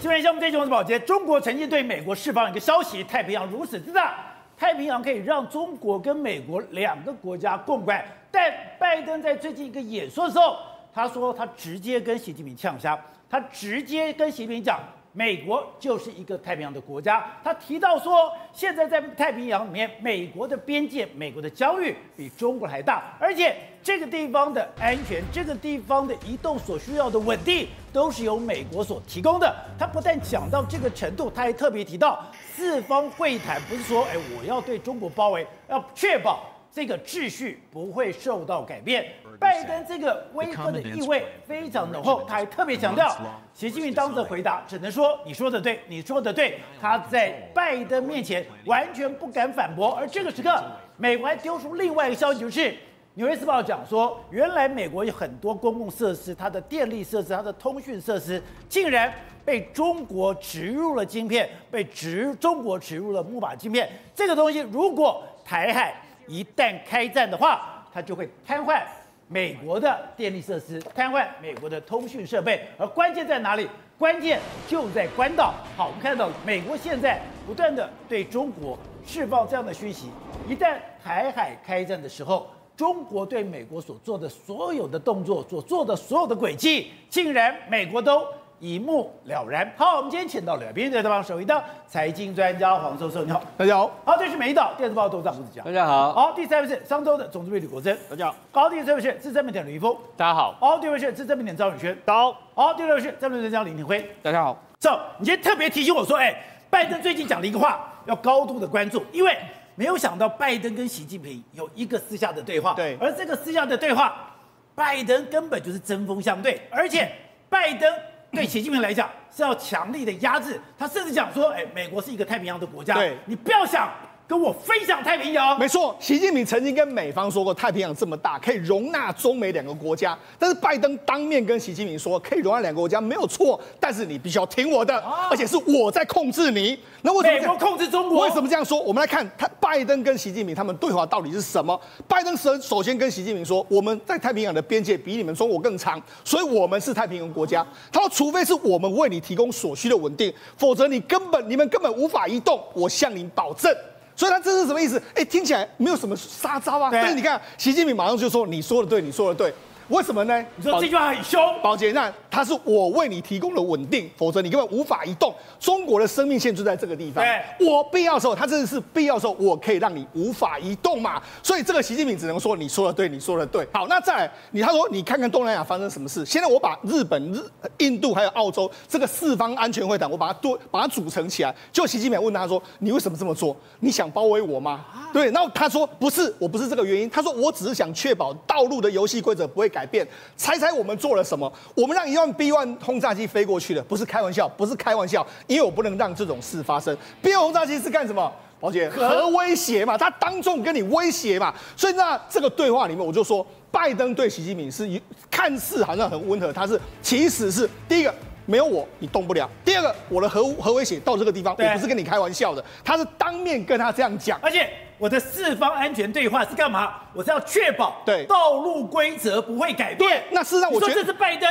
[0.00, 4.14] 今天项目最新闻是宝杰，中国曾经对美国释放一个消息：太平洋如此之大，
[4.56, 8.02] 太平洋可以让中国跟美国两个国家共管。
[8.30, 10.56] 但拜登在最近一个演说的时候，
[10.90, 14.80] 他说他直接跟习近平呛声，他直接跟习近平讲。
[15.12, 17.26] 美国就是一个太平洋的国家。
[17.42, 29.54] 他提到说，现在在太平洋里面，美国的边界、美国的疆域比中国还大，而且这个地方的安全、这个地方的移动所需要的稳定，都是由美国所提供的。
[29.78, 32.24] 他不但讲到这个程度，他还特别提到，
[32.54, 36.49] 四方会谈不是说，哎，我要对中国包围，要确保。
[36.72, 39.06] 这个秩序不会受到改变。
[39.38, 43.10] 拜登这个威吓的意味非常浓厚，他还特别强调，
[43.54, 46.58] 习近平当时的回答只能说你说的对，你说的对。
[46.80, 49.90] 他在拜登面前完全不敢反驳。
[49.92, 50.62] 而这个时刻，
[50.96, 52.60] 美国还丢出另外一个消息，就是
[53.14, 59.12] 《纽约时报》讲说，原来美国有很多公共设施，它的电力设施、它的通讯设施，竟然
[59.44, 63.90] 被中国植入了晶片，被植中国植入了木马晶片。
[64.14, 65.94] 这个东西如果台海
[66.30, 68.80] 一旦开战的话，它就会瘫痪
[69.26, 72.64] 美国的电力设施，瘫痪美国的通讯设备。
[72.78, 73.68] 而关键在哪里？
[73.98, 75.52] 关键就在关岛。
[75.76, 80.08] 好，我们看到美国现在不断的对中国释放这样的讯息：
[80.48, 88.24] 一旦台海开战的时候，中国对美国所做的所有的动作，所做的所有的轨迹，竟然美国都。
[88.60, 89.68] 一目了然。
[89.76, 93.90] 好，我们今天请到了编辑台帮首位的财经专家黄授受，你好，大家好。
[94.04, 96.12] 好，这是美丽岛电视报董事长吴大家好。
[96.12, 98.34] 好，第三位是商周的总主编吕国珍，大家好。
[98.52, 100.54] 好，第四位是资深媒体吕一峰，大家好。
[100.60, 102.36] 好，第五位是资深媒体张宇轩，大家好。
[102.54, 104.56] 好，第六位是战略专家林廷辉，大家好。
[104.78, 106.34] 走，你今天特别提醒我说，哎，
[106.68, 109.34] 拜登最近讲了一个话，要高度的关注，因为
[109.74, 114.34] 没有想到拜登跟习近平有一个私下的对话，对，而这个私下的对话，
[114.74, 117.10] 拜登根本就是针锋相对，而且
[117.48, 117.90] 拜登。
[118.32, 123.90] 对习近平来讲是要强力的压制，他甚至讲说，哎，美国是一个太平洋的国家，对，你不要想。
[124.30, 125.96] 跟我飞向太平洋，没错。
[125.98, 130.16] 习近平曾经跟美方说过，太平洋这么大，可以容纳中美两个国家。
[130.38, 134.96] 但是拜登当面跟习近平说，可以容纳两个国家没有错，但是你必须要听我的，
[135.28, 136.78] 而且是我在控制你。
[137.02, 138.22] 那为什么美国控制中国？
[138.24, 138.80] 为什么这样说？
[138.82, 141.76] 我们来看他拜登跟习近平他们对话到底是什么？
[142.06, 147.66] 拜登首首先跟习近平说，我们在太平洋的边界比你们中国更长，所以我们是太平洋国家。
[147.90, 152.62] 他说，除非是我们为你提供所需的稳定，否则你根本你们根本无法移动。
[152.74, 153.76] 我向您保证。
[154.20, 155.02] 所以他这是什么意思？
[155.14, 156.90] 哎，听起来没有什么杀招啊。
[156.92, 159.50] 但是你看，习近平马上就说：“你说的对，你说的对。”
[159.90, 160.44] 为什么呢？
[160.56, 165.34] 你说这句话很凶，保洁，那他是我为你提供了稳定，否则你根本无法移动。
[165.58, 167.24] 中国的生命线就在这个地方。
[167.24, 171.20] 对，我必要的时候，他真的是必要的时候，我可以让你无法移动嘛。
[171.42, 173.66] 所以这个习近平只能说你说的对，你说的对。
[173.72, 176.24] 好，那再来，你他说你看看东南亚发生什么事。
[176.24, 177.40] 现在我把日本、日、
[177.78, 181.52] 印度还有澳洲这个四方安全会谈，我把它多把它组成起来。
[181.72, 183.56] 就习近平问他说：“你为什么这么做？
[183.80, 191.52] 你想包围我吗？”对，然后他说：“不是，我不是这个原因。”他说：“我只是想确保道路的游戏规则不会改变。”猜猜我们做了什么？
[191.74, 196.96] 我们让一万 B 万轰炸机飞过去的，不是开玩笑，不是开玩笑，因为我不能让这种事发生。
[197.22, 198.32] B1 轰炸机是干什么？
[198.60, 201.54] 宝姐，核威胁嘛，他当众跟你威胁嘛。
[201.74, 204.86] 所以那这个对话里面，我就说，拜登对习近平是
[205.30, 208.14] 看似好像很温和，他是其实是第一个。
[208.46, 209.48] 没有我，你动不了。
[209.64, 214.38] 第二个，我的核核威胁到这个地方，我不是跟你开玩笑的，他是当面跟他这样讲。
[214.42, 214.68] 而且
[214.98, 216.94] 我的四方安全对话是干嘛？
[217.14, 220.22] 我是要确保对道路规则不会改变。
[220.30, 221.48] 那事实上，我觉得这是拜登。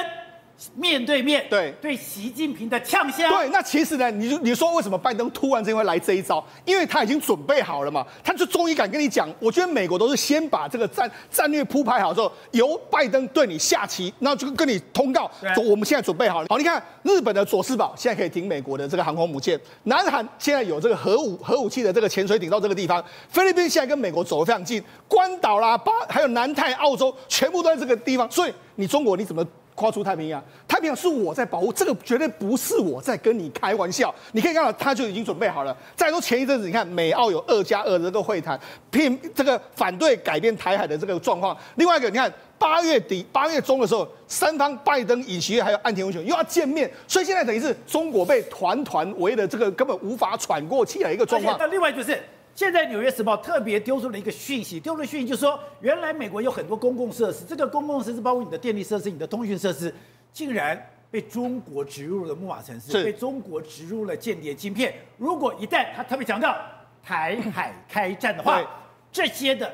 [0.75, 6.43] 面对面对对习近平的呛声，对，那其实呢，你你说为什么拜登突然之间会来这一招？
[6.65, 9.29] 因为他已经准备好了嘛，他就终于敢跟你讲。
[9.39, 16.47] 我觉得美国都是先把这个战战略铺排好之后，由拜登对你下棋，然后就跟你通告，说我们现在准备好了。
[16.49, 29.45] 好，你看日本的佐世保现在可以停美国的这个航空母舰，南韩现在有这个核武核武器的这个潜水艇到这个地方，菲律宾现在跟美国走得非常近，关岛啦、巴还有南太、澳洲全部都在这个地方，所以你中国你怎么？
[29.79, 34.13] 跨出太平洋，太平洋是我在保护，这个绝对不是我在跟你开玩笑。
[34.33, 35.75] 你可以看到，他就已经准备好了。
[35.95, 38.59] 再说前一阵子，你看美澳有二加二的这个会谈，
[38.91, 41.57] 拼这个反对改变台海的这个状况。
[41.75, 51.55] 另外一个，你看八月底、八月中的时候，三方拜登、尹锡悦还有岸田文雄又要见面，所以现在等于是中国被团团围的这个根本无法喘过气的一个状况。
[51.57, 52.21] 那另外就是。
[52.59, 59.95] 现在《纽约时报》特别丢出了一个讯息，丢出的讯息就是说，原来美国有很多公共设施，这个公共设施包括你的电力设施、你的通讯设施，
[60.33, 60.77] 竟然
[61.09, 64.93] 被中国植入了木马城市，被中国植入了间谍晶片。
[65.17, 66.53] 如果一旦他特别强调
[67.01, 68.61] 台海开战的话，
[69.09, 69.73] 这些的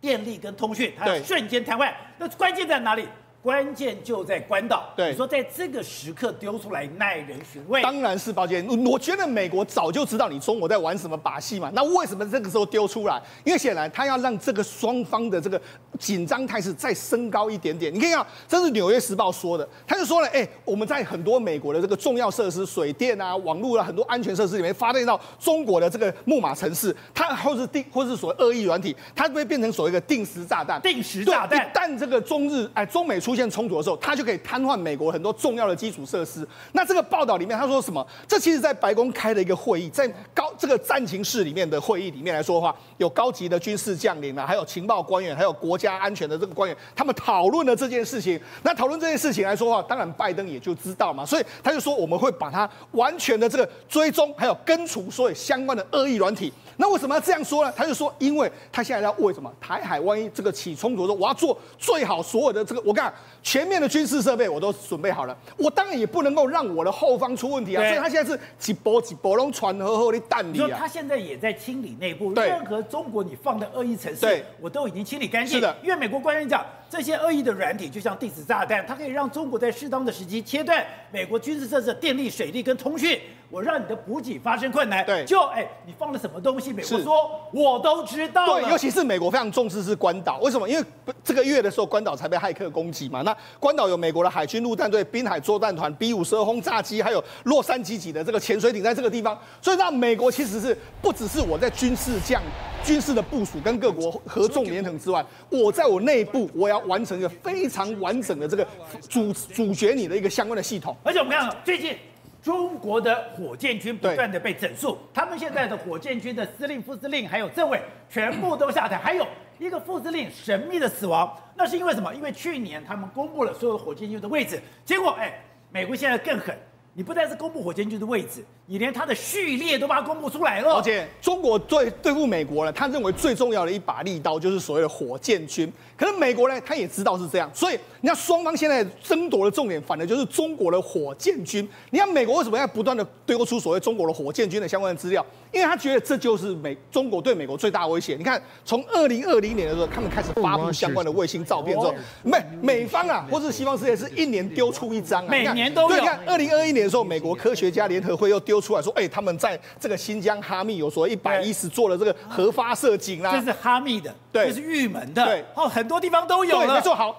[0.00, 1.94] 电力跟通讯，它瞬间瘫痪。
[2.18, 3.08] 那关键在哪里？
[3.48, 4.92] 关键就在关岛。
[4.94, 7.80] 对，你说在这个时刻丢出来耐人寻味。
[7.80, 11.70] 当然是，宝杰，我觉得美国早就知道你中国在玩什么把戏嘛。
[11.72, 13.18] 那为什么这个时候丢出来？
[13.44, 15.58] 因为显然他要让这个双方的这个
[15.98, 17.90] 紧张态势再升高一点点。
[17.94, 30.78] 你可以看，这是《纽约时报》说的，他就说了，哎，我们在很多美国的这个重要设施、水电啊、网络啊、很多安全设施里面发电到中国的这个木马城市，它或是定或是所谓恶意软体，它会变成所谓的定时炸弹。
[30.82, 36.46] 定时炸弹，一旦这个中日哎中美出现冲突的时候，他就可以瘫痪美国很多重要的基础设施。
[36.72, 38.04] 那这个报道里面他说什么？
[38.26, 48.40] 这其实在白宫开了一个会议，在高这个战情室里面的会议里面来说的话，有高级的军事将领啊，还有情报官员，还有国家安全的这个官员，他们讨论了这件事情。
[48.64, 56.52] 那讨论这件事情来说的话，当然拜登也就知道嘛，所以他就说我们会把它完全的这个追踪，还有根除所有相关的恶意软体。
[56.76, 57.72] 那为什么要这样说呢？
[57.76, 63.12] 他就说，因为他现在要为什么台海万一这个起冲突的时候，我要做最好所有的这个，我看
[63.42, 67.82] 全面的军事设备我都准备好了，我当然也不能够让我的后方出问题啊。
[67.82, 70.66] 所以他现在是几波几波龙船和后的弹力啊。
[70.66, 75.56] 说他现在也在清理内部，任何中国你放的恶意程式，我都已经清理干净。
[75.56, 83.18] 是的，因为美国官员讲，这些恶意的软体就像定时炸弹，它可以让中国在适当的时机切断美国军事设施的电力、水利跟通讯。
[83.50, 86.70] 我让你的补给发生困难，对，就哎，你放了什么东西？
[86.70, 88.46] 美国说我都知道。
[88.46, 90.68] 对，尤其是美国非常重视是关岛，为什么？
[90.68, 90.84] 因为
[91.24, 93.22] 这个月的时候，关岛才被骇客攻击嘛。
[93.22, 102.42] 那关岛有美国的海军陆战队、滨海作战团、B 五十二轰炸机，还有洛杉矶级的这个潜水艇在这个地方，所以让美国其实是不只是我在军事将
[102.84, 108.66] 军事的部署跟各国合纵连横之外，我在我内部我要完成一个非常完整的这个
[109.08, 110.94] 主主角你的一个相关的系统。
[111.02, 111.96] 而且我们看最近。
[112.42, 119.26] 中国的火箭军不断的被整肃，他们现在的火箭军的司令、副司令还有政委全部都下台，还有
[119.58, 122.14] 一个副司令神秘的死亡，那是因为什么？
[122.14, 126.56] 因为去年他们公布了所有的火箭军的位置，结果哎，美国现在更狠。
[126.94, 130.74] 你不但是公布火箭军的位置，你连它的序列都把它公布出来了。
[130.74, 135.72] 而且中国对对付美国呢，他认为最重要的一把利刀就是所谓的火箭军。
[135.98, 141.68] 可是美国呢，他也知道是这样，所以你看双方现在争夺的重点，反而就是中国的火箭军。
[141.90, 145.24] 你看美国为什么要不断的丢出所谓中国的火箭军的相关的资料？
[145.50, 148.14] 因为他觉得这就是美中国对美国最大的威胁。
[148.16, 155.88] 你看，从二零二零年的时候，他们开始发布相关的卫星照片之后，美美方啊，或是西方世界是一年丢出一张啊，每年都有。
[155.88, 167.16] 对，你看二零二一年的时候，美国科学家联合会又丢出来说，哎，他们在这个新疆哈密有所谓一百一十座的这个核发射井啦，这是哈密的，对，这是玉门的，对，哦，很多地方都有了，对，没错，好。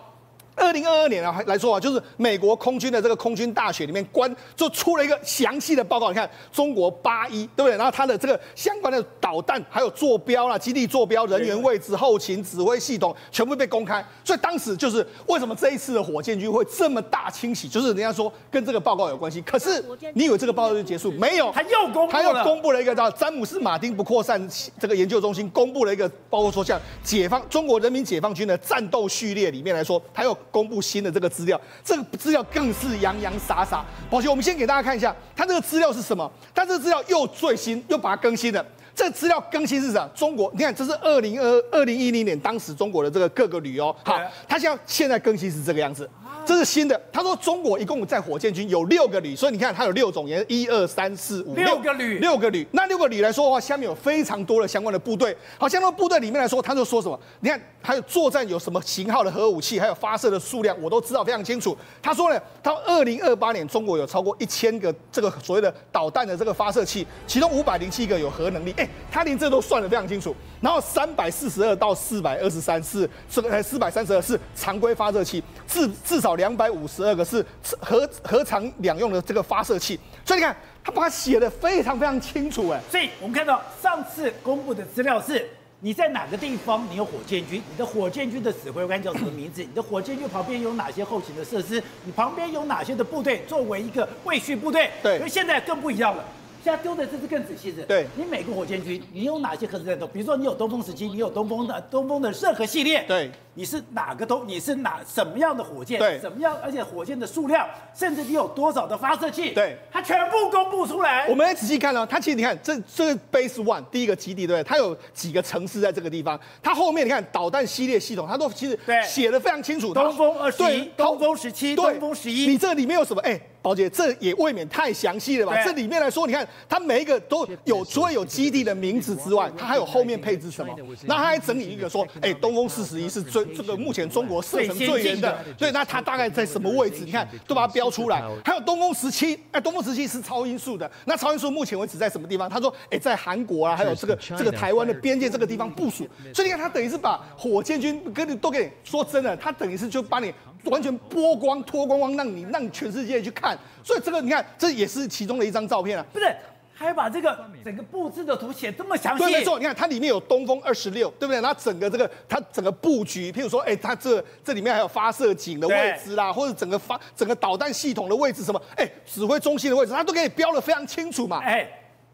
[0.59, 6.09] 二零二二年啊来说啊，就是美国空军的这个空军大学里面关就出了一个详细的报告。
[6.09, 7.77] 你看中国八一对不对？
[7.77, 14.05] 然后它的这个相关的导弹还有坐标啦、基地坐标、人员位置、后勤指挥系统全部被公开。
[14.23, 19.41] 所以当时就是为什么这一次的火箭军会这么大清洗，就是人家说跟这个报告有关系。
[19.41, 19.83] 可是
[20.13, 21.11] 你以为这个报告就结束？
[21.13, 31.29] 没有，他又公布他又公布了一个叫詹姆斯马丁不扩散这个研究中心公布了一个包括，说像解放中国人民解放军的战斗序列里面来说，他又公布新的这个。
[31.29, 33.85] 资料，这个资料更是洋洋洒洒。
[34.09, 36.29] 宝杰，我们先给大家看一下，它这个资料是什么？
[36.53, 38.65] 它这个资料又最新，又把它更新了。
[38.95, 40.09] 这个资料更新是什么？
[40.13, 43.95] 中国，你看，这是二零二二零一零年当时中国的这个各个旅游。
[44.03, 46.09] 好，它现在现在更新是这个样子。
[46.49, 46.99] 这是新的。
[47.13, 52.67] 他说中国一共在火箭军有六个旅，所以你看它有六种，也一二三四五六个旅，六个旅。
[52.71, 55.37] 那六个旅来说的话，下面有非常多的相关的部队。
[55.59, 57.19] 好，相关部队里面来说，他就说什么？
[57.41, 61.77] 你看还有作战有什么型号的核武器，还有发射的数量，我都知道非常清楚。
[62.01, 68.73] 他说呢，到二零二八年，中国有超过一千个这个所谓的导弹的这个发射器，其中五百零七个有核能力。
[68.75, 70.35] 哎，他连这都算得非常清楚。
[70.59, 76.38] 然后三百四十二到四百二十三是这个，四百三十二是常规发射器，至至少。
[76.39, 77.45] 两百五十二个是
[77.79, 82.79] 核核常两用的这个发射器，所以你看，他把它写的非常非常清楚哎。
[82.89, 85.47] 所以我们看到上次公布的资料是，
[85.81, 89.61] 你在哪个地方你有火箭军，你的火箭军的指挥官叫什么名字？
[89.61, 91.83] 你的火箭军旁边有哪些后勤的设施？
[92.05, 94.89] 你旁边有哪些的部队作为一个卫戍部队？
[95.03, 96.23] 对，因为现在更不一样了。
[96.63, 97.83] 现在丢的这是更仔细的。
[97.83, 100.05] 对，你每个火箭军，你有哪些核子弹头？
[100.07, 103.03] 比如说你有东风十七，你有东风的东风的任何系列。
[103.07, 104.47] 对，你是哪个东？
[104.47, 105.97] 你是哪什么样的火箭？
[105.99, 106.55] 对，什么样？
[106.61, 109.51] 而且火箭的数量，甚至你有多少的发射器？
[109.51, 111.27] 对，它全部公布出来。
[111.27, 114.63] 我们来仔细看哦，它其实你看这这个 base one 第一个基地对不对？
[114.63, 116.39] 它有几个城市在这个地方。
[116.61, 119.93] 它后面你看导弹系列系统，它都其实写的非常清楚。
[119.93, 122.47] 东风二十一，东风十七，东风十一。
[122.47, 123.21] 你这里面有什么？
[123.21, 123.39] 哎。
[123.58, 125.55] 宝宝姐，这也未免太详细了吧？
[125.63, 130.75] 这里面来说，你看它每一个都有，除了有基地的名字之外，它还有后面配置什么？
[131.05, 137.05] 那它还整理一个说，哎，东风四十一是最这个目前中国射程最远的，对，那它大概在什么位置？
[137.05, 138.23] 你看都把它标出来。
[138.43, 142.49] 还有东风十七，哎，东风十七是超音速的，那超音速目前为止在什么地方？
[142.49, 146.07] 他说，哎，在韩国啊，还有这个这个台湾的边界这个地方部署。
[146.33, 150.33] 所以你看，他等于是把火箭军跟你都给你说真的，他等于是就把你。
[150.65, 153.57] 完全剥光、脱光光，让你让全世界去看。
[153.83, 156.05] 所以这个你看，这也是其中的一张照片啊。
[156.11, 156.25] 不是，
[156.73, 159.23] 还把这个整个布置的图写这么详细。
[159.23, 159.57] 对，没错。
[159.57, 161.41] 你看它里面有东风二十六，对不对？
[161.41, 171.39] 然后整个这个它整个布局，譬如说，哎，它这这里面还有发射井的位置啦，或者整个发整个导弹系统的位置什么，哎，指挥中心的位置，它都给你标的非常清楚嘛。
[171.43, 171.67] 哎。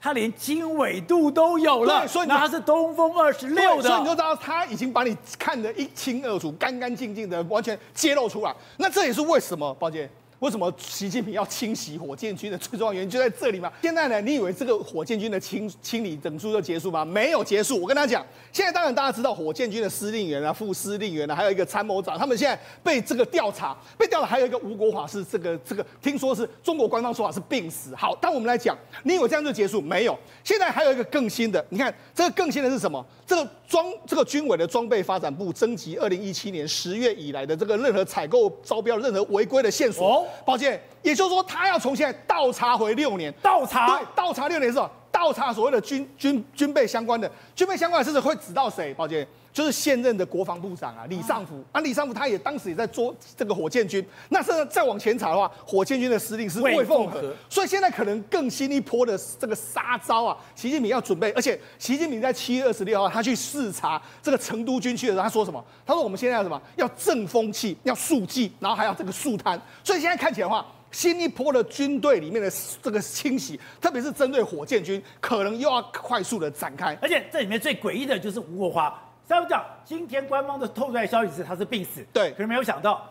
[0.05, 8.55] 它连经纬度都有了，所以那它是东风二十六的，所以你就知道它已经把你看得一清二楚、干干净净的，完全揭露出来。
[8.77, 10.07] 那这也是为什么，宝杰。
[10.45, 13.73] 为什么习近平要清洗火箭军的最重要原因就在这里嘛？
[13.81, 17.03] 现在呢，你以为这个火箭军的清清理整数就结束吗？
[17.03, 17.81] 没有结束。
[17.81, 18.23] 我跟他讲，
[18.53, 27.95] 现在当然大家知道火箭军的司令员啊、副司令员啊，还有一个参谋长，他们现在被这个调查，被调查还有一个吴国华是这个这个，听说是中国官方说法是病死。
[27.95, 29.81] 好，但我们来讲，你以为这样就结束？
[29.81, 30.15] 没有。
[30.43, 33.03] 现在还有一个更新的，你看这个更新的是什么？
[33.25, 40.27] 这个装这个军委的装备发展部征集二零一七年十月以来的这个任何采购招标、任何违规的线索。
[40.36, 44.89] 哦，抱歉，也就是说他要从现在倒查回六年，倒查，对，倒查六年是吧？
[45.12, 48.94] 倒查所谓的军军军备相关的军备相关的事情会指到谁？
[48.96, 49.25] 抱歉。
[49.55, 54.05] 就是现任的国防部长啊，李尚福啊，李尚福他也当时也在做这个火箭军。
[54.27, 61.31] 那现在再往前查的话，火箭军的司令是魏凤和，所以现在可能更新一波的这个杀招啊，习近平要准备。
[61.31, 65.63] 而且习近平在七月二十六号他去视察这个成都军区的时候，他说什么？
[65.85, 66.62] 他说我们现在要什么？
[66.75, 69.57] 要正风气，要肃纪，然后还要这个肃贪。
[69.85, 72.51] 所以现在看起来的话，新一波的军队里面的
[72.83, 76.93] 这个清洗，特别是针对火箭军，可能又要快速的展开。
[77.01, 79.01] 而且这里面最诡异的就是吴国华。
[79.27, 83.03] 这样讲，今天官方的透出来消息是他是病死，对，可是没有想到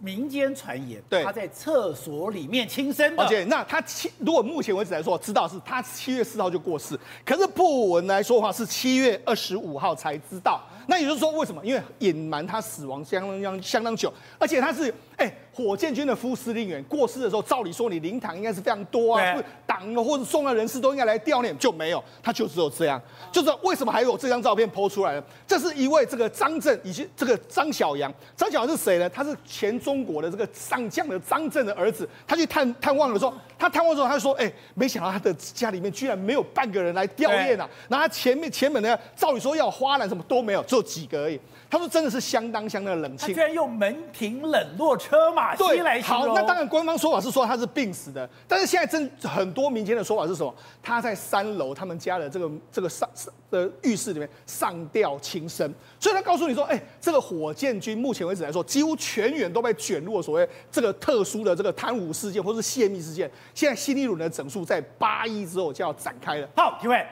[0.00, 3.22] 民间传言，对，他在厕所里面轻生的。
[3.22, 10.60] 而且，那他七，如果目前为止来说，知道是他七月四号就过世，可是布文来说的话是七月二十五号才知道。
[10.86, 11.64] 那也就是说，为什么？
[11.64, 19.22] 因为隐瞒他死亡相当相相当久，而且他是哎，火箭军的副司令员过世的时候，照理说你灵堂应该是非常多啊，
[19.66, 23.00] 党或者重要人士都应该来悼念，就没有，他就只有这样。
[23.30, 25.24] 就是为什么还有这张照片 po 出来了？
[25.46, 29.08] 这是一位这个张震以及这个张小杨，张小杨是谁呢？
[29.10, 37.68] 他是前中国的这个上将的张震的儿子，他去探探望的时候，他探望之后，他就说：“哎，没想到他的家里面居然没有半个人来吊唁啊！
[37.88, 41.38] 然后他前面前门呢，照理说要花篮什么都没有，只有几个而已。
[41.70, 46.28] 他说真的是相当相当的冷清，他居然用门庭冷落车马稀来形容。
[46.30, 50.52] 好，那当然官方说法是说他是病死的，但是现在真很多民间的说法是什么？
[50.82, 53.08] 他在三楼他们家的这个这个上
[53.52, 55.72] 的浴室里面上吊轻生。
[56.00, 63.30] 所以他告诉你说，哎，这个火箭军目前为止来说，几乎全员都被卷入了所谓这个特殊的这个贪污事件或是泄密事件。
[63.54, 66.48] 现在新一轮的整数在八一之后就要展开了。
[66.56, 67.06] 好，体会，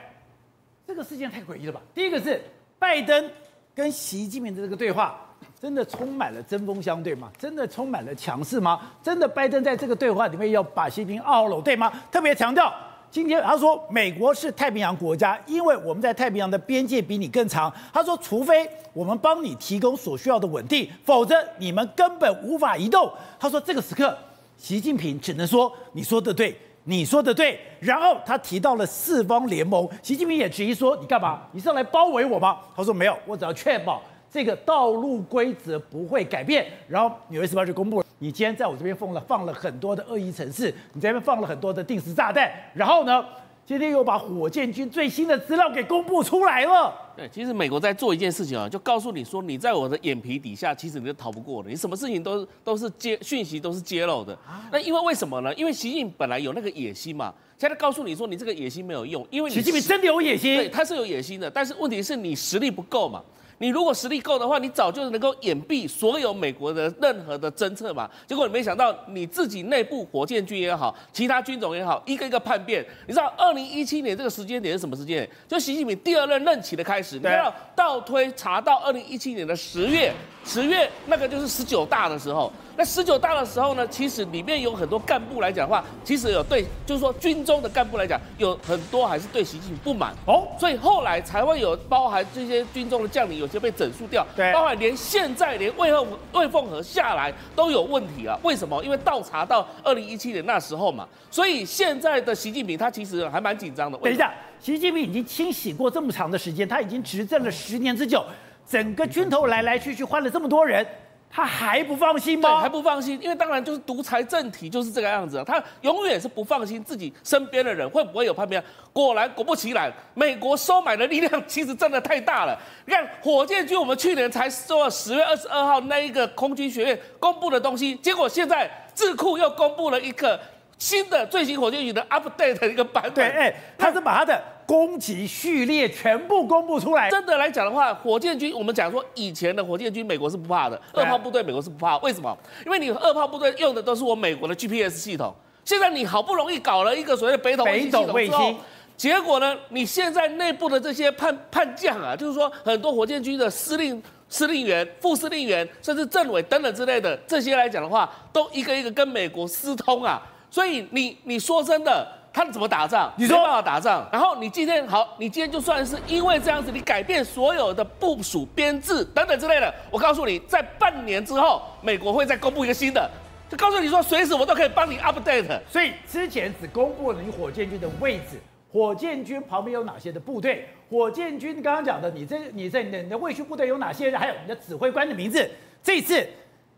[0.85, 1.81] 这个事件太诡异了吧？
[1.95, 2.43] 第一个是
[2.77, 3.31] 拜登。
[3.79, 5.17] 跟习近平的这个对话，
[5.63, 7.31] 真的充满了针锋相对吗？
[7.39, 8.81] 真的充满了强势吗？
[9.01, 11.93] 真的拜登在这个对话里面要把习近平懊恼对吗？
[12.11, 12.75] 特别强调，
[13.09, 17.73] 今天他说美国是太平洋国家，因为我们在太平洋的边界比你更长。
[17.93, 23.09] 他说，除非我们帮你提供所需要的稳定，否则你们根本无法移动。
[23.39, 24.19] 他说，这个时刻，
[24.57, 26.59] 习近平只能说你说的对。
[26.89, 31.43] 你说的对，然后他提到了四方联盟，习近平也质疑说：“你干嘛？
[31.53, 43.23] 你是要来包围我吗？”他说：“没有，我只要确保这个道路规则不会改变。”然后《纽约时报》就公布了：“你今天在我这边放了放了很多的恶意程式，你在这边放了很多的定时炸弹，然后呢？”
[43.67, 46.91] 今天又把火箭军最新的资料给公布出来了。
[47.19, 51.69] 对，其实美国在做一件事情啊，就告诉你说，你在我的眼皮底下，其实你都逃不过的。
[51.69, 54.39] 你什么事情都都是揭讯息，都是揭露的。
[54.71, 55.53] 那因为为什么呢？
[55.57, 57.35] 因为习近平本来有那个野心嘛。
[57.59, 60.55] 现在告诉你说，你这个野心没有用，因为习近平真的有野心。
[60.55, 63.21] 对，他是有野心的，但是问题是你实力不够嘛。
[63.59, 68.09] 你如果实力够的话，你早就能够掩蔽所有美国的任何的侦测嘛。
[68.27, 72.85] 结果你没想到，你自己内部火箭军也好，其他军种也好，一个一个叛变。
[73.07, 75.29] 你知道，二零一七年这个时间点是什么时间？
[75.49, 77.19] 就习近平第二任任期的开始。
[77.19, 80.13] 你要倒推查到二零一七年的十月，
[80.49, 82.51] 十月那个就是十九大的时候。
[82.79, 98.39] 那十九大的时候呢，其实里面有很多干部来讲的话，其实有对，就是说军中的干部来讲，有很多还是对习近平不满哦，所以后来才会有包含这些军中的将领有些被整肃掉，对，包含连现在连魏凤魏凤和下来都有问题啊。
[98.45, 98.81] 为什么？
[98.85, 103.99] 因为倒查到二零一七年那时候嘛，所以现在的习近平他其实还蛮紧张的。
[103.99, 108.25] 等一下，习近平已经清洗过这么长的时间，他已经执政了十年之久，
[108.69, 110.87] 整个军头来来去去换了这么多人。
[111.31, 112.49] 他还不放心吗？
[112.49, 115.45] 对，还不放心，因为当然就是独裁政体就是这个样子啊。
[115.47, 118.65] 他永远是不放心自己身边的人会不会有叛变。
[118.95, 122.59] 果然，果不其然，美国收买的力量其实真的太大了。
[122.87, 130.41] 你看，火箭军，我们去年才做十月二十二号那一个空军学院公布的东西，结果现在智库又公布了一个
[130.79, 133.13] 新的最新火箭军的 update 的一个版本。
[133.13, 134.43] 对，哎，他是把他的。
[134.69, 137.09] 攻击序列全部公布出来。
[137.09, 140.79] 真的来讲的话，火箭军我们讲说以前的火箭军，美国是不怕的。
[140.93, 142.37] 二炮部队美国是不怕，为什么？
[142.67, 145.35] 因为你二炮部队用的都是我美国的 GPS 系统。
[145.65, 147.65] 现在你好不容易搞了一个所谓的北斗
[148.13, 148.59] 卫星，
[148.95, 160.23] 结果呢，你现在内部的这些叛叛将啊，就是说很多火箭军的司令、司令员、副司令员，甚至政委等等之类的这些来讲的话，都一个一个跟美国私通啊。
[160.51, 162.18] 所以你你说真的。
[162.39, 163.13] 他怎么打仗？
[163.17, 164.09] 你说没办法打仗。
[164.13, 173.11] 然后你今天好，你今天就算是因为这样子，你改变所有的部署编制等等之类的，我告诉你，在半年之后，美国会再公布一个新的，
[173.51, 175.61] 就告诉你说，随时我都可以帮你 update。
[175.69, 178.41] 所以之前只公布了你火箭军的位置，
[178.73, 185.51] 火箭军旁边有哪些的部队，火箭军刚刚讲的，你这你在你的卫戍部队有哪些人，还有你的指挥官的名字。
[185.83, 186.25] 这次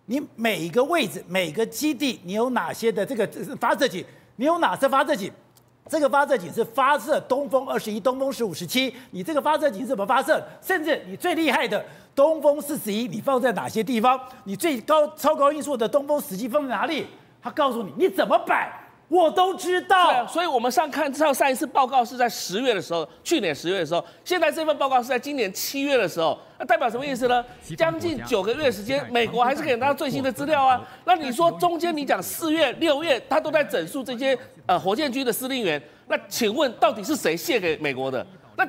[0.07, 3.29] 你每一个位置、每个基地，你有哪些的这个
[3.61, 4.03] 发射井？
[4.37, 5.31] 你有哪些发射井？
[5.91, 10.41] 这个发射井是发射东风二十一、东风十五、十七，你这个发射井是怎么发射？
[10.63, 14.19] 甚至你最厉害的东风四十一，你放在哪些地方？
[14.45, 17.09] 你最高超高音速的东风十七放在哪里？
[17.43, 18.80] 他告诉你，你怎么摆？
[19.11, 27.45] 我都知道，啊，所以我们上看上上一次报告是在十月的时候，去年十月的时候，现在这份报告是在今年七月的时候，那代表什么意思呢？
[27.77, 30.81] 将近九个月时间，美国还是给他最新的资料啊。
[31.05, 38.25] 那你说中间你讲四月、六月，他都在整肃这些呃火箭军的司令员，那请问到底是谁卸给美国的？
[38.57, 38.65] 那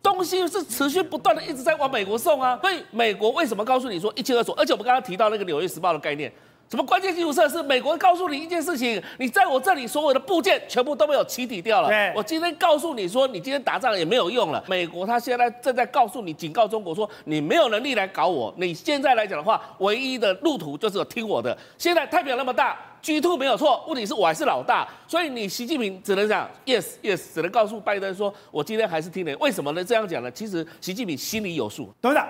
[0.00, 2.56] 东西是持续不断的一直在往美国送啊。
[2.62, 4.52] 所以美国为什么告诉你说一清二楚？
[4.52, 6.32] 而且我们刚刚提到那个《纽约时报》的概念。
[6.72, 7.62] 什么关键基础设施？
[7.62, 11.88] 美国告诉你一件事情，你在我这里所有的部件全部都没有起底掉了。
[11.88, 14.64] 对我今天告诉你说，你今天打仗也没有用了。
[14.66, 18.50] 美国他现在正在告诉你，警告中国说，你没有能力来搞我。
[18.56, 21.54] 你现在来讲的话，唯一的路途就是听我的。
[21.76, 29.34] 现在太平洋那么大 G two 没有错，问题是我还是老大，所以你习近平只能讲 yes yes，只能告诉拜登说，我今天还是听你。
[29.34, 29.84] 为什么呢？
[29.84, 30.30] 这样讲呢？
[30.30, 31.92] 其实习近平心里有数。
[32.00, 32.26] 董事长。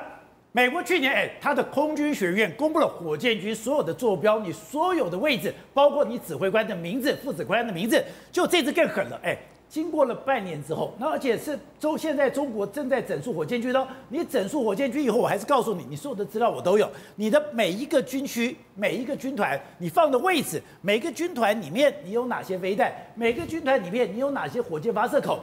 [0.55, 8.05] 美国去年，哎，他的空军学院公布了火箭军所有的坐标，你所有的位置，包括你指挥官的名字、副指挥官的名字。
[8.31, 9.35] 就这次更狠了，哎，
[9.67, 13.88] 经过了半年之后，那而且是中现在中国正在整肃火箭军呢。
[14.11, 16.87] 你整肃火箭军以后，我还是告诉你，你所有的资料我都有，
[17.17, 25.41] 你的每一个军区、每一个军团，你放的位置，每个军团里面你有哪些飞弹，每个军团里面你有哪些火箭发射口，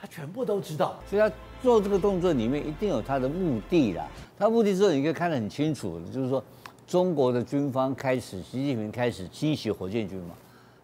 [0.00, 0.98] 他全部都知道。
[1.08, 1.30] 所以他
[1.62, 4.06] 做这个动作里面一定有他的目的啦。
[4.38, 6.42] 他目的之后，你可以看得很清楚，就是说，
[6.86, 10.34] 中国的军方开始，习近平开始清洗火箭军嘛。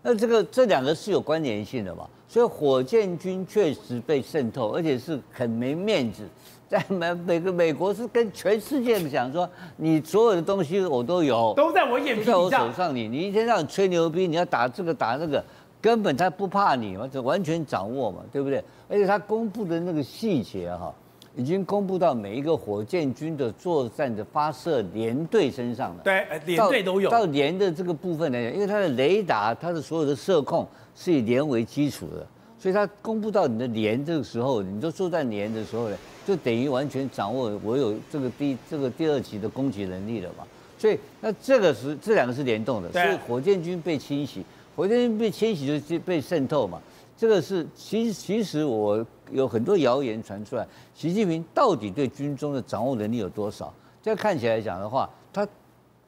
[0.03, 2.07] 那这个这两个是有关联性的嘛？
[2.29, 6.23] 所以火箭军确实被渗透，而且是很没面子，
[6.69, 15.43] 在美美个美国是跟全世界讲说，你所有的东西我都有，都在我眼皮在我手上你，你你一天让你吹牛逼，你要打这个打那个，
[15.87, 18.61] 根本他不怕你嘛，就完全掌握嘛，对不对？
[18.89, 20.93] 而且他公布的那个细节哈。
[21.37, 26.01] 已经公布到每一个火箭军的作战的发射连队身上了。
[26.03, 27.11] 对，连队都有。
[27.11, 32.27] 到连的这个部分来讲，因为它的雷达、它的所有的射控是以连为基础的，
[32.59, 35.97] 所以它公布到你的连这个时候，你就作战连的时候呢，
[36.27, 40.45] 就等于完全掌握我有这个第这个第二级的攻击能力了嘛。
[40.79, 44.43] 所以那这个是这两个是联动的，所以火箭军被清洗，
[44.77, 46.81] 火箭军被清洗就被渗透嘛。
[47.17, 53.73] 这个是其其实我有很多谣言传出来，习近平到底对军中的掌握能力有多少？
[54.03, 55.49] 这看起来讲的话，他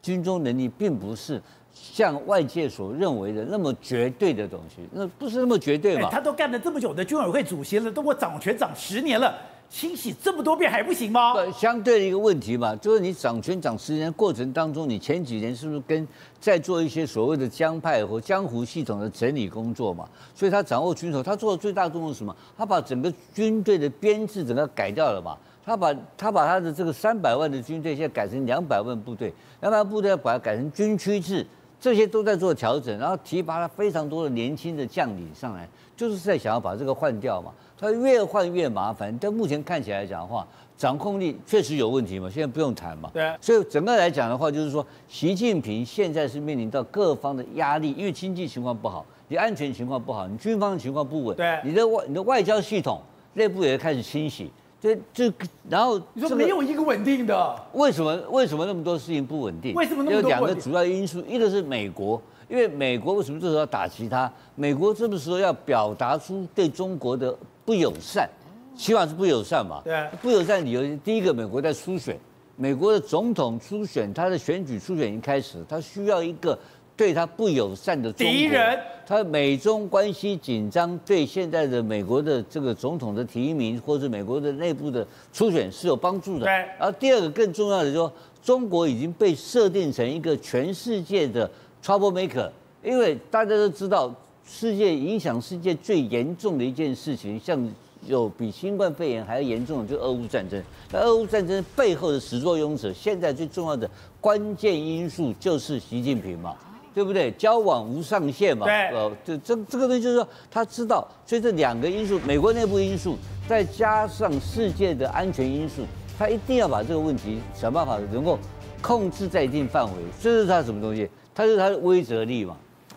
[0.03, 6.11] 军中能力并不是像外界所认为的那么绝对的东西，那不是那么绝对嘛？
[6.11, 9.35] 他都干了这么久的军委会主席了，都我掌权掌十年了。
[9.71, 11.35] 清洗这么多遍还不行吗？
[11.35, 16.07] 对，相对的一个问题嘛，就是你掌权掌十年过程当中，你前几年是不是跟
[16.41, 20.09] 在做一些所谓的江派或江湖系统的整理工作嘛？
[20.35, 22.35] 所以他掌握军手，他做的最大动作是什么？
[22.57, 25.37] 他把整个军队的编制整个改掉了嘛？
[25.65, 31.47] 他把他把他的这个三百万的军队现在改成两百万部队，两百万部队要把它改成军区制，
[31.79, 37.53] 这些都在做调整，然后提拔了非常多的年轻的将领上来，就是在想要把这个换掉嘛。
[37.77, 43.11] 他越换越麻烦，但目前看起来讲的话，掌控力确实有问题嘛，现在不用谈嘛。
[43.13, 43.35] 对。
[43.41, 53.01] 所以整个来讲的话，就是说，习近平现在是面临到各方的压力，因为经济情况不好，你安全情况不好，你军方的情况不稳，对，你的外你的外交系统
[53.35, 54.51] 内部也开始清洗。
[54.81, 55.33] 这这
[55.69, 59.75] 然后你说没有一个稳定的，为什么为什么那么多事情不稳定？
[59.75, 60.23] 为什么那么多？
[60.23, 64.31] 有两个主要因素，一个是美国，因为美国为什么这时候要打击他？
[64.55, 68.29] 美国这个时候要表达出对中国的不友善，
[68.77, 69.81] 起码是不友善嘛。
[69.85, 72.19] 对，不友善理由，第一个美国在初选，
[72.57, 76.59] 美国的总统初选，他的选举初选已经开始，他需要一个。
[76.99, 86.45] 对他不友善的敌人，他美中关系紧张，对现在的美国的这个总统的提名或者美国的内部的初选是有帮助的。
[86.45, 86.53] 对。
[86.77, 91.49] 然后第二个更重要的就是说，中国已经被设定成一个全世界的
[91.89, 92.51] trouble maker，
[92.85, 94.15] 因为大家都知道，
[94.47, 97.59] 世界影响世界最严重的一件事情，像
[98.07, 100.63] 有比新冠肺炎还要严重的，就是俄乌战争。
[100.93, 106.55] 那俄乌战争背后的始作俑者，现在最重要的关键因素就是习近平嘛。
[106.95, 107.31] 对不对？
[107.33, 108.67] 交往无上限嘛。
[108.67, 108.89] 对。
[108.89, 113.17] 呃，这这这个东西就是说，他知道，所以这两个因素，美国内部因素，
[113.49, 115.83] 再加上世界的安全因素，
[116.19, 118.37] 他一定要把这个问题想办法能够
[118.83, 119.93] 控制在一定范围。
[120.21, 121.09] 这是他什么东西？
[121.39, 122.57] 他是它的威慑力嘛，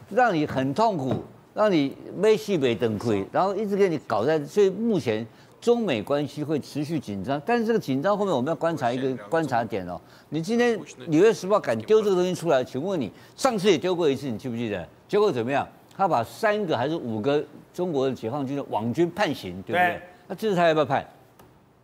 [0.10, 1.14] 让你很痛苦，
[1.54, 4.44] 让你没戏没等亏，然后一直给你搞在。
[4.44, 5.24] 所以目前。
[5.62, 10.02] 中美关系会持续紧张，但是这个紧张后面我们要观察一个观察点哦。
[10.30, 10.76] 你今天
[11.06, 14.84] 《纽约时报》敢丢这个东西出来，请问你上次也丢过一次，你记不记得？
[15.08, 15.68] 结果怎么样？
[15.96, 20.02] 他把三个还是五个中国的解放军的网军判刑，对不对？
[20.28, 21.06] 那这次他要不要判？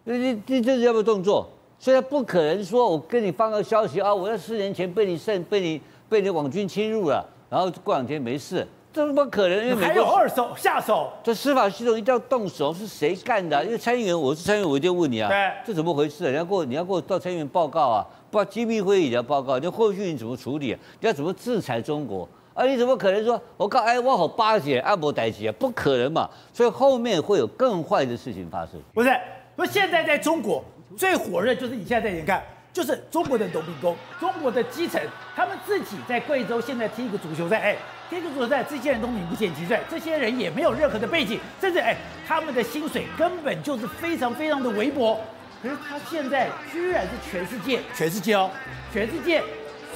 [0.05, 1.47] 你你你这次要不要动作？
[1.77, 8.67] 所以他不可能说我跟你放个消息啊，我在四年前被你胜被你被你网军侵入了，然后过两天没事。
[8.93, 9.67] 这怎么可能？
[9.67, 13.61] 因为还有二手下手，这司法系统一定要动手，是谁干的啊？
[13.61, 15.29] 因为参议员，我是参议员，我一定问你啊。
[15.29, 16.29] 对，这怎么回事啊？
[16.31, 20.79] 你要给我，你要给我到参议员报告啊，报机密会议你要报告，你后续你怎么处理啊？
[20.99, 22.27] 你要怎么制裁中国？
[22.55, 25.53] 啊，你怎么可能说我告哎，我好巴结阿伯代吉啊？
[25.59, 26.27] 不可能嘛！
[26.51, 28.81] 所以后面会有更坏的事情发生。
[28.95, 29.15] 不是，
[29.55, 30.63] 不是现在在中国
[30.97, 32.41] 最火热就是你现在在眼看，
[32.73, 35.01] 就是中国的农民工，中国的基层，
[35.35, 37.75] 他们自己在贵州现在踢一个足球赛，哎。
[38.09, 41.93] 踢个足球赛，这些人都名不见经传，这些人也没有任何的背景，甚至哎，
[42.25, 45.19] 他们的薪水根本就是非常非常的微薄。
[45.61, 48.49] 可是他现在居然是全世界，全世界哦，
[48.93, 49.43] 全世界。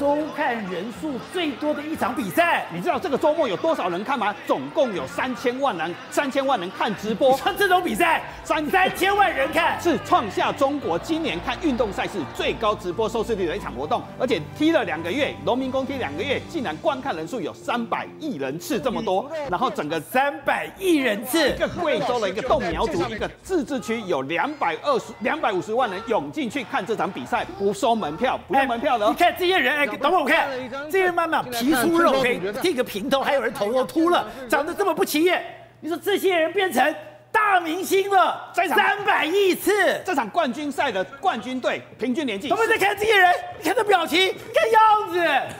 [0.02, 4.34] 收看人数最多的一场比赛，你知道这个周末有多少人看吗？
[4.48, 7.38] 总共有三千万人，三千万人看直播。
[7.38, 14.02] 像这种比赛，三三千万人看，是创下中国今年看运动赛事最高直播收视率的一场活动。
[14.18, 19.30] 而且踢了两个月，农民工踢两个月，竟然观看人数有三百亿人次这么多。
[19.52, 29.08] 然后整个三百亿人次，一个贵州的一个侗苗族一个自治区有两百二十两百五十万人涌进去看这场比赛，不收门票，不用门票的。
[29.08, 29.91] 你看这些人，哎。
[29.98, 30.50] 等会我看，
[30.90, 35.44] 这些妈妈皮粗肉黑，剃个平头，还有人头都秃了，长得这么不起眼。
[35.80, 36.96] 你说这些人变成
[37.32, 39.72] 大明星了，三百亿次，
[40.06, 45.56] 这场冠军赛的冠军队平均年纪，我们在看这些人，你看这表情，看样子，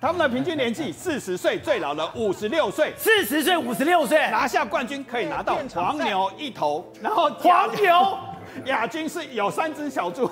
[0.00, 8.18] 他们的平均年纪四十岁，最老的五十六岁，四十岁五十六岁拿下冠军可以拿到黄牛一头，然后黄牛
[8.66, 10.28] 亚军是有三只小猪，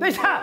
[0.00, 0.42] 等一下。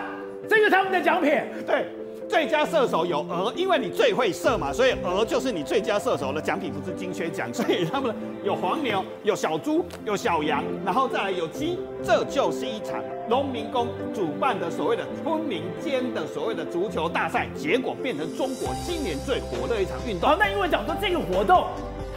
[0.50, 1.30] 这个是他们的奖品，
[1.64, 1.86] 对，
[2.28, 7.54] 最佳射手有鹅，因为你最会射嘛，所以鹅就是你最佳射手的奖品，不是金靴奖。
[7.54, 20.28] 所以他们有黄牛，有小猪，有小羊，然后再来有鸡，这就是一场农民工主办的所谓的村民间的所谓的足球大赛，结果变成中国今年最火的一场运动。
[20.28, 21.64] 好，那因为讲说这个活动，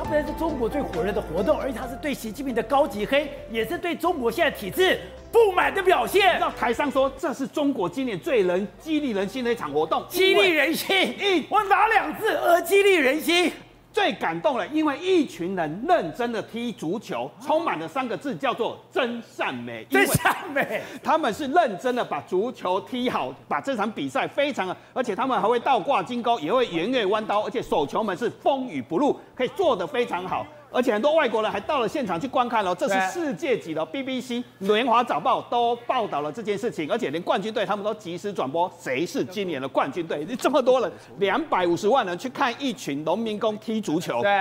[0.04, 5.00] 它不但是中国最火热的活动，而且它是对习近平的高级黑，也是对中国现在体制。
[5.32, 11.16] 不满的表现，让台上说这是中国今年最能激励人心的一场活动，激励人心。
[11.18, 13.52] 一，我哪两字而激励人心？
[13.94, 19.86] 最感动了，因为一群人认真的踢足球，充满了三个字，叫做真善美。
[19.88, 30.44] 真善美， 他们是认真的把足球踢好，把这场比赛非常的，而且他们还会倒挂金钩，也会圆月弯刀，而且手球们是风雨不露，可以做得非常好。
[30.74, 40.26] 而且很多外国人还到了现场去观看了，这是世界级的 BBC 联华早报都报道了这件事情，而且连冠军队他们都及时转播谁是今年的冠军队。
[40.36, 44.22] 这么多人，两百五十万人去看一群农民工踢足球。
[44.24, 44.40] 对，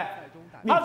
[0.67, 0.81] 好，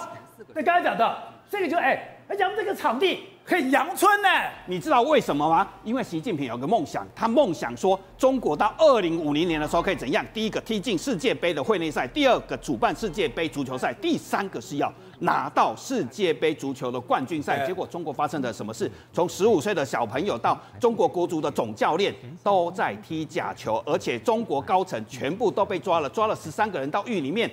[0.54, 1.18] 那刚才讲到
[1.50, 4.28] 这个就哎，而且这个场地很阳春呢。
[4.66, 5.66] 你知道为什么吗？
[5.86, 10.26] 因为习近平有个梦想，他梦想说中国到二零五零年的时候可以怎样？
[10.34, 17.66] 第一个踢进世界杯的会内赛，第二个主办世界杯足球赛，第三个是要拿到世界杯足球的冠军赛。
[17.66, 18.92] 结果中国发生了什么事？
[19.14, 27.50] 从十五岁的小朋友到中国国足的总教练都在踢假球，而且中国高层全部都被抓了，抓了十三个人到狱里面。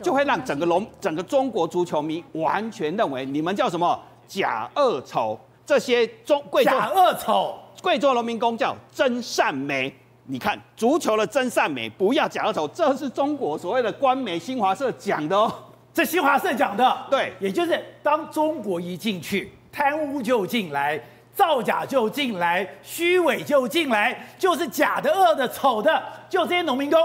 [0.00, 9.94] 就会让整个龙整个中国足球迷完全认为你们叫什么假恶丑，这些中贵州假恶丑，贵州农民工叫真善美。
[10.26, 15.52] 你看足球的真善美，不要假恶丑，这是中国所谓的官媒新华社讲的哦，
[15.92, 20.98] 这新华社讲的，对，也就是当中国一进去，贪污就进来，
[21.34, 26.98] 造假就进来，虚伪就进来，就是假的、恶的、丑的，就这些农民工。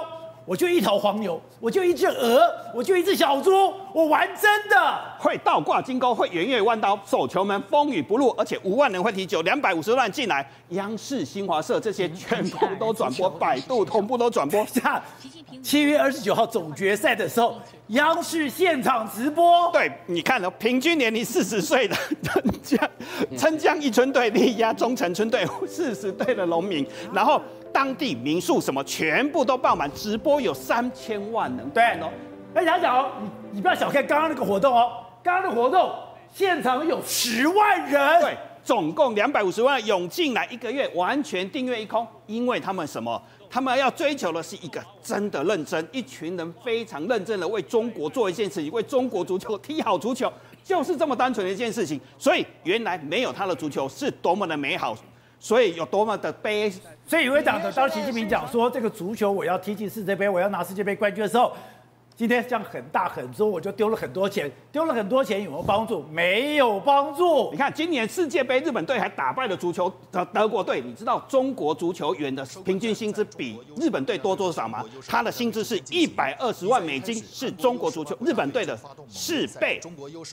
[0.46, 2.42] 我就一头黄牛，我就一只鹅，
[2.74, 14.64] 我就一只小猪，我玩真的，会倒挂金钩，会圆月弯刀，守球门风雨不露，而且五万人会踢球，两百五十万进来，央视、新华社这些全部都转播，百度同步都转播。
[14.68, 15.02] 下
[15.64, 19.68] 七月二十九号总决赛的时候，央视现场直播。
[19.74, 22.90] 对，你看了，平均年龄四十岁的陈江，
[23.36, 27.42] 陈江一村队力压中城村队四十队的农民，然后。
[27.74, 31.70] 当地民宿什么全部都爆满，直播有三千万人。
[31.70, 32.10] 对哦，
[32.54, 35.94] 哎，想想哦，你你不要小看刚刚那个活动哦，刚刚的活动
[36.34, 43.22] 现场有十万人，对，总共两百五十万涌进来，一个月完全订阅一空，因为他们什么？
[43.50, 50.32] 他们要追求的是一个真的认真，一群人非常认真的为中国做一件事情，为中国足球踢好足球，
[50.64, 52.00] 就是这么单纯的一件事情。
[52.18, 54.96] 所以原来没有他的足球是多么的美好。
[55.40, 56.68] 所以有多么的悲，
[57.06, 61.54] 所以有位讲的，当习近平讲说这个足球我要踢进世界杯，我要拿世界杯冠军的时候。
[62.18, 66.02] 今天这样很大很重，我就丢了很多钱，丢了很多钱有没有帮助？
[66.12, 67.52] 没有帮助。
[67.52, 74.84] 你看今年世界杯日本队还打败了足球的德国队，你知道中国足球员的平均薪资比日本队多多少吗？
[75.08, 78.76] 他的薪资是一百二十万美金，是中国足球日本队的
[79.08, 79.80] 四倍。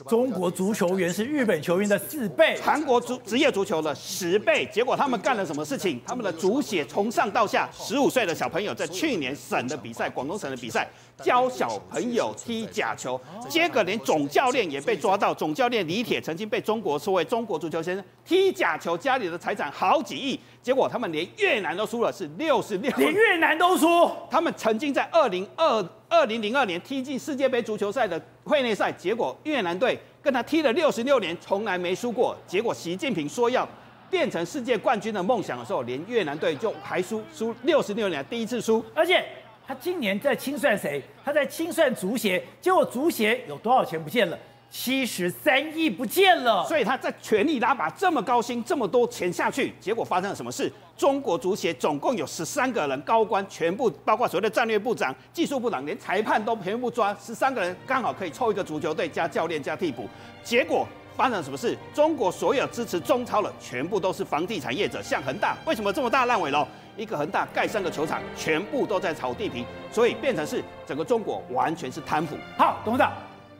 [0.07, 4.67] 中国足球员是日本球员的四倍，韩国足职业足球的十倍。
[4.73, 6.01] 结果他们干了什么事情？
[6.03, 10.89] 他们的足协从上到下，十五岁的小朋友在去年省的比赛，广东省的比赛。
[11.23, 15.33] 教小朋友踢假球，结果连总教练也被抓到。
[15.33, 20.39] 总教练李铁曾经被中国说为中国足球先生，踢假球家里的财产好几亿。
[20.61, 24.09] 结果他们连越南都输了，是六十六，连越南都输。
[24.29, 32.35] 他们曾经在二零二二零零二年踢进世界杯足球赛的会内赛，结果越南队跟他踢了六十六年，从来没输过。
[32.45, 33.67] 结果习近平说要
[34.09, 39.23] 变成世界冠军的梦想的时候，连越南队就还输，输六十六年第一次输，而且。
[39.67, 41.01] 他今年在清算谁？
[41.23, 44.37] 他在清算足协，结果足协有多少钱不见了？
[44.69, 46.65] 七十三亿不见了。
[46.67, 50.71] 所以他在全力拉拔这么高薪，这么多钱下去，结果发生了什么事？
[50.97, 60.07] 中国足协总共有十三个人高官，全部包括所谓的战略部长、技术部长，连裁判都全部抓，十三个人刚好可以凑一个足球队加教练加替补。
[60.43, 61.77] 结果发生了什么事？
[61.93, 66.67] 中国所有支持中超的，全部都是房地产业者，像恒大，为什么这么大烂尾楼？
[66.97, 72.35] 一个恒大盖三个球场，全部都在炒地皮，所以变成是整个中国完全是贪腐。
[72.57, 73.11] 好，董事长，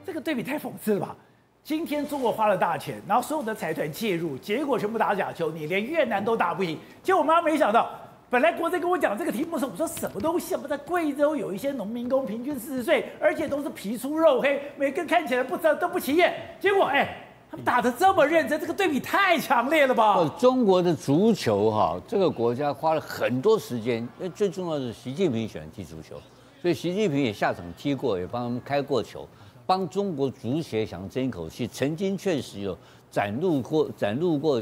[0.05, 1.15] 这个对比太讽刺了吧？
[1.63, 6.77] 今天中国花了大钱，然后所有的财团介入，结果全部打假球，你连越南都打不赢。
[7.01, 7.89] 结果我妈没想到，
[8.29, 10.55] 本来国珍跟我讲这个题目的时候，我说什么东西？
[10.55, 16.33] 我在贵州有一些农民工，平均四十岁，而且都是皮粗肉黑，每个看起来不知道都不起眼。
[16.59, 17.17] 结果哎。
[17.63, 20.27] 打得这么认真，这个对比太强烈了吧？
[20.37, 26.15] 中国的足球哈，这个国家花了很多时间，因为最重要的是习近平喜欢踢足球，
[26.61, 29.27] 所以习近平也下场踢过，也帮他们开过球，
[29.65, 32.77] 帮中国足协想争一口气，曾经确实有
[33.09, 34.61] 崭露过崭露过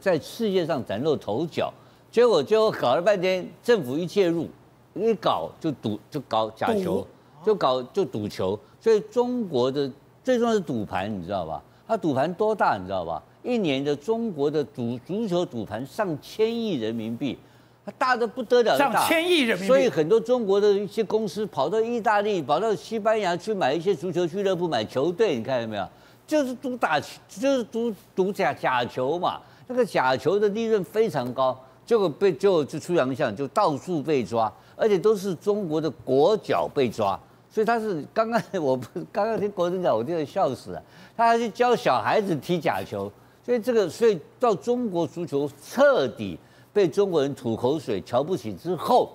[0.00, 1.72] 在世界上崭露头角，
[2.10, 4.48] 结果最后搞了半天，政府一介入，
[4.94, 7.06] 一搞就赌就搞假球，
[7.44, 9.90] 就搞就赌球，所以中国的
[10.22, 11.62] 最重要是赌盘，你知道吧？
[11.86, 13.22] 他赌盘多大，你知道吧？
[13.42, 17.38] 一年的中国的足足球赌盘上千亿人民币，
[17.84, 19.66] 它大的不得了，上千亿人民币。
[19.66, 25.86] 所以很多中国的一些公司跑到意大利、跑到西班牙去买一些足球俱乐部、买球队，你看见没有？
[26.26, 29.38] 就是赌打，就是赌赌假假球嘛。
[29.66, 37.18] 那个假球的利润非常高，结果被就就出洋相，就到处被抓，而且都是中国的国脚被抓。
[37.54, 38.76] 所以他是刚刚 我
[39.12, 40.82] 刚刚听国珍讲，我真的笑死了。
[41.16, 43.08] 他还去教小孩子踢假球，
[43.46, 46.36] 所以这个，所以到中国足球彻底
[46.72, 49.12] 被中国人吐口水、瞧不起之后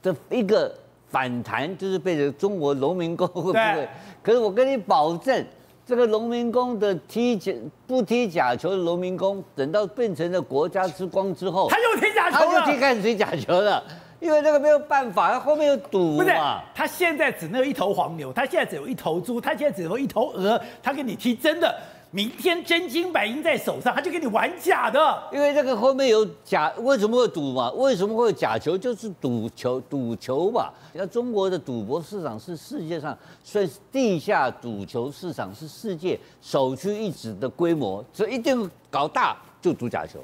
[0.00, 0.72] 的一个
[1.08, 3.88] 反弹，就是被这中国农民工会不会？
[4.22, 5.44] 可是我跟你保证，
[5.84, 7.52] 这个农民工的踢假
[7.88, 13.82] 不踢假球的农民工，等到变成了国家之光之后，他又踢假球了，他就踢开始踢假球了，
[14.20, 16.62] 因为那个没有办法，他后面有赌不是嘛。
[16.74, 21.74] 他现在只能有一头黄牛，他现在只有一头猪，他现在只有一头鹅，他给你踢真的。
[22.12, 25.22] 明天真金白银在手上，他就给你玩假的。
[25.32, 27.70] 因为这个后面有假，为什么会赌嘛？
[27.70, 28.76] 为什么会有假球？
[28.76, 30.70] 就是赌球，赌球嘛。
[30.92, 40.18] 那中国的赌博市场是世界上算是地下赌球市场，是世界首屈一指的规模，所以一定搞大就赌假球。